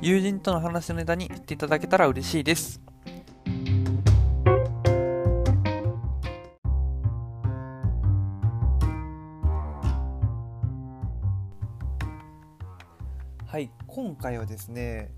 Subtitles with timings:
[0.00, 2.80] 友人との話のネタにしていただけたら嬉しいです。
[13.44, 15.10] はい、今回はですね、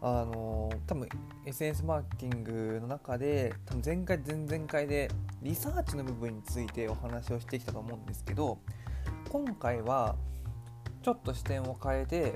[0.00, 1.06] あの多分
[1.44, 5.10] SNS マーケティングの中で多分前回前々回で
[5.42, 8.58] リサーチの部分についてお話をしてきたと思うんですけど
[9.28, 10.16] 今回は
[11.02, 12.34] ちょっと視点を変えて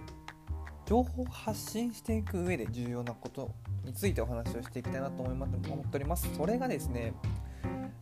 [0.87, 3.51] 情報を発信していく上で重要なこと
[3.85, 6.33] についてお話をしていきたいなと思います思っております。
[6.35, 7.13] それがですね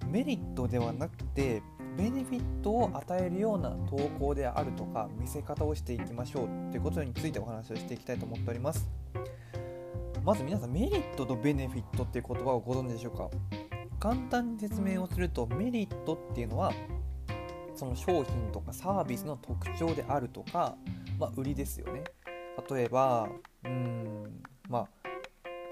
[0.06, 1.62] メリットではなくて
[1.96, 8.88] ベネフィットを与えるような投稿であるとか見せ方をしていきましょうということについてお話をしていきたいと思っております。
[10.22, 13.30] まず皆さんメリットとベネフィットっていう言葉をご存知でしょうか？
[13.98, 16.72] 簡単に説明をするとメリットっていうのは
[17.74, 20.76] その商品とかサービスの特徴であるとか、
[21.18, 22.04] まあ、売りですよね。
[22.70, 23.28] 例えば
[23.64, 24.88] うんまあ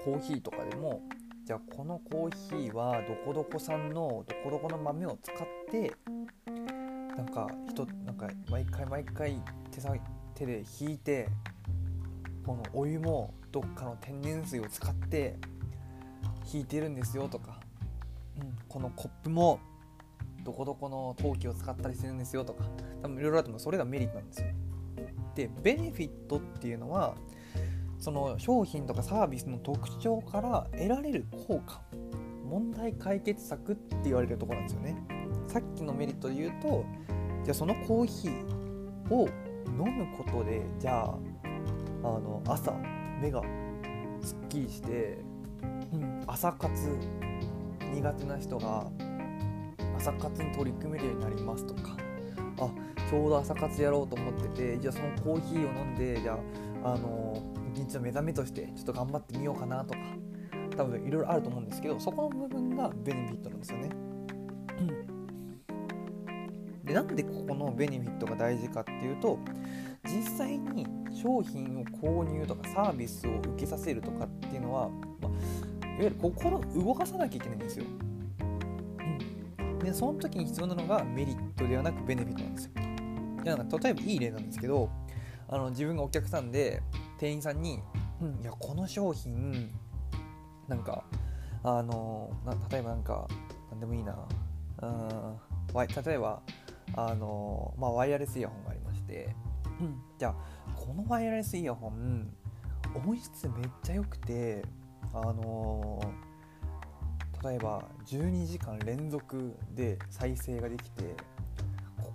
[0.03, 1.01] コーヒーとかでも
[1.45, 5.93] じゃあこのコーヒーはどこどこ産のどこどこの豆を使って
[7.17, 9.93] なんか人なんか毎回毎回手さ
[10.35, 11.27] 手で引いて
[12.45, 15.37] このお湯もどっかの天然水を使って
[16.51, 17.59] 引いてるんですよとか、
[18.41, 19.59] うん、このコップも
[20.43, 22.65] どこどこの陶器を使ったりするんですよとか
[23.01, 24.47] 多分いろいろあってもそれがメリットなんですよ。
[25.35, 27.15] でベネフィットっていうのは
[27.99, 31.81] その商品とかサービスの特徴から得られる効果
[32.45, 34.95] 問題解決策って言われるとこなんですよね。
[35.47, 36.85] さっきのメリットで言うと
[37.43, 39.27] じゃあそのコーヒーを
[39.67, 41.17] 飲むことでじゃあ
[42.03, 42.73] あの朝
[43.21, 43.41] 目が
[44.21, 45.19] すっきりして、
[45.93, 46.71] うん、朝活
[47.93, 48.85] 苦手な人が
[49.97, 51.95] 朝活に取り組めるようになりますとか
[53.13, 56.39] ちょうど朝活やろうと思っててじゃあそのコーヒーを飲んでじゃ
[56.83, 57.39] ああの
[57.71, 59.99] 一日の目覚めとしてちょっと頑張ってみようかなとか
[60.75, 63.89] 多分いろいろあると思うんですけどそこの部分がベネフィットなんですよね。
[66.83, 69.37] でなんでここのベネフィットが大事かっていうと
[70.05, 74.89] 実際に商品を購入とかサービスを受けさせるとかっていうのは、
[75.21, 75.29] ま
[75.83, 77.85] あ、いわゆる心を動かさなきゃいけないんですよ。
[79.83, 82.82] でその時に必要なのがメリットではなくベネフィットなんですよ。
[83.43, 84.89] なんか例えばいい例なんですけど
[85.47, 86.81] あの自分がお客さんで
[87.19, 87.81] 店員さんに
[88.21, 89.69] 「うん、いやこの商品
[90.67, 91.03] なんか
[91.63, 93.27] あのな例えばなんか
[93.69, 94.17] なんでもいいな。
[94.81, 96.41] うん例えば
[96.95, 99.35] あの、まあ、ワイヤレスイヤホンがありまして、
[99.79, 100.35] うん、じゃあ
[100.75, 102.31] このワイヤレスイヤホン
[102.93, 104.63] 音質めっちゃ良くて
[105.13, 105.99] あの
[107.43, 111.15] 例えば12時間連続で再生ができて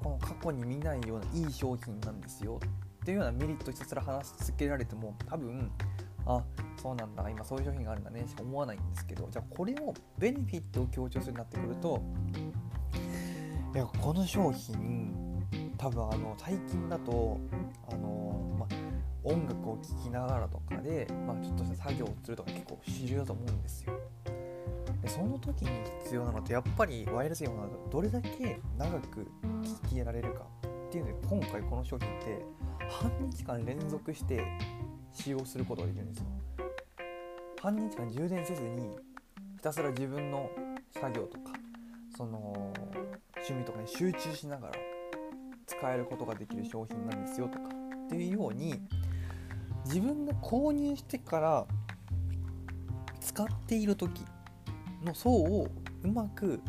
[0.02, 2.60] この過去に見ないようないい商品なんですよ
[3.02, 5.70] っていうようなメリットひたすら話し続けられても多分
[6.26, 6.42] あ
[6.76, 12.02] そうなんだ今そういう商品があるんだねしか思わないんですけどじゃあこれをベネフィットを強調するようになってくると
[13.74, 15.14] いやこの商品
[15.76, 17.38] 多分あの最近だと
[17.90, 18.66] あの、ま
[19.24, 23.92] 音楽を聴きながらとかで、まあ、ちょっとした作業をするとか結構主流だと思うんですよ。
[25.02, 25.70] でその時に
[26.04, 29.26] 必要なのってやっぱりワイヤレスイヤホンだとどれだけ長く
[29.84, 30.44] 聞きられるか
[30.88, 32.44] っていうので今回この商品って
[32.88, 34.42] 半日間連続して
[35.12, 36.24] 使用することができるんですよ。
[37.60, 38.96] 半日間充電せずに
[39.56, 40.48] ひたすら自分の
[40.92, 41.52] 作業とか
[42.16, 42.72] その
[43.36, 44.74] 趣味とかに集中しながら
[45.66, 47.64] 使えることができる商品なんですよとか
[48.06, 48.80] っていうように
[49.84, 51.66] 自分が購入してから
[53.20, 54.24] 使っている時
[55.04, 55.68] の層を
[56.02, 56.60] うまく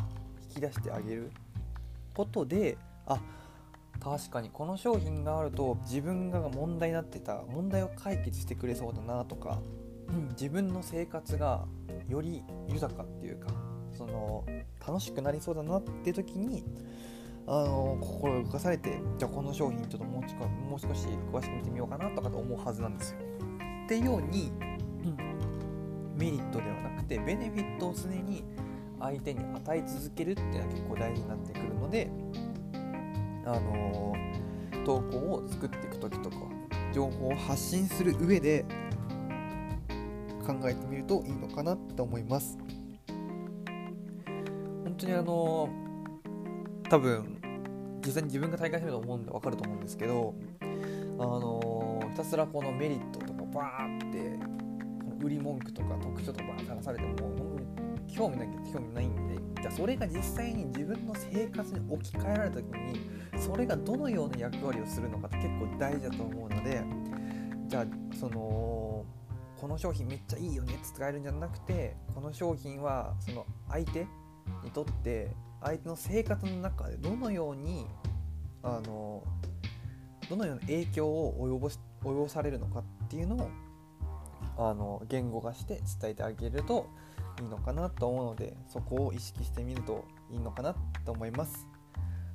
[0.49, 1.31] 引き出してあげる
[2.13, 3.19] ことであ
[3.99, 9.59] 確かにこの商品があると自分が問題になってた問題を解決してくれそうだなとか、
[10.07, 11.65] うん、自分の生活が
[12.07, 13.47] より豊かっていうか
[13.97, 14.45] その
[14.85, 16.63] 楽しくなりそうだなって時に
[17.45, 23.19] あの心動かされてじゃあこの商品ちょっともうもう少し詳しく見てみようかなとかと思うはずなんですよ。
[23.85, 24.51] っていうように、
[25.03, 25.28] うん、
[26.19, 28.43] メリットではなくてベネフィットを常に
[28.99, 32.11] 相手に与え続けるっていうのは結構大事になってくるので
[33.45, 34.13] あの
[34.85, 36.35] 投稿を作っていく時とか
[36.93, 38.65] 情報を発信する上で
[40.45, 42.57] 考えてみるといいのかなって思います。
[44.83, 45.69] 本当にあの
[46.89, 47.39] 多分
[48.05, 50.65] 実際に自分が体感してると思うんで分かると思うんですけどあ
[51.23, 54.59] のひたすらこのメリットとかバーって
[55.21, 57.59] 売り文句とか特徴とか話されても
[58.13, 63.01] 興味ない興味ないんでじゃあそれが実際に自分の生活に置き換えられた時に
[63.39, 66.83] それがどのような役割をするのかって結構大事だと思うので
[67.67, 67.85] じゃあ
[68.15, 69.05] その
[69.59, 74.07] この商品めっちゃいいよねって使えるんじゃなくてこの商品はその相手
[74.63, 75.31] にとって
[75.61, 77.85] 相手の生活の中でどのように
[78.63, 79.23] あの
[80.29, 83.49] どのような影響を及ぼし及ぼされるのかっていうのを
[84.59, 86.89] あの言語化して伝えてあげると
[87.41, 90.75] いいのかなと思うのでそこを意識してみるといいのかな
[91.05, 91.67] と思います。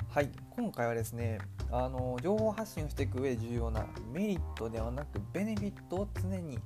[0.09, 0.31] はい。
[0.51, 1.39] 今回はですね
[1.71, 6.59] あの情報発信をしていく上で重要なメリットではなくベネフィットを常に、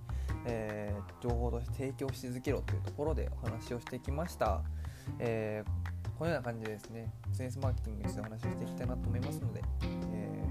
[0.45, 4.61] えー、情報として提供し続けろというところでお話をしてきました、
[5.19, 9.63] えー、このような感じでですね SNS マーケティングについてお話をしていきたいなと思いますので、
[10.13, 10.45] え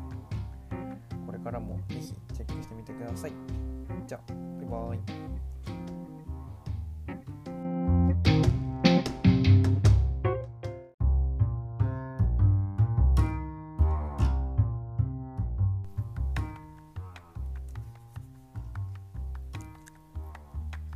[0.72, 3.77] ー、これからもぜひチェックしてみてください。
[4.08, 4.34] じゃあ
[4.70, 5.28] バイバイ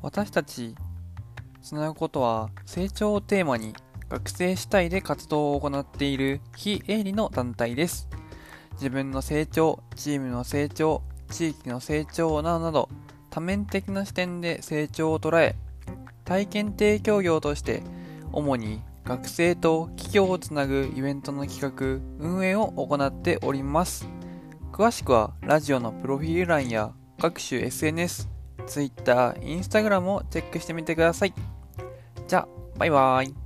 [0.02, 0.76] 私たち
[1.62, 3.74] つなぐことは成長をテーマに
[4.10, 8.10] 学生主体で活動を行っている非営利の団体です。
[8.74, 12.90] 自分の成長、チームの成長、地域の成長などなど
[13.30, 15.56] 多面的な視点で成長を捉え
[16.26, 17.82] 体験提供業として
[18.32, 24.08] 主に学生と企業をつなぐイベントの企画、運営を行っております。
[24.72, 28.30] 詳しくはラジオのプロフィール欄や各種 SNS、
[28.68, 31.34] Twitter、Instagram をチェックしてみてください。
[32.28, 32.48] じゃあ、
[32.78, 33.41] バイバーイ。